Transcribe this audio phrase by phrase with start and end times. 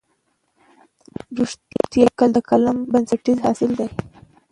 [1.37, 3.87] رښتیا لیکل د کالم بنسټیز اصل دی.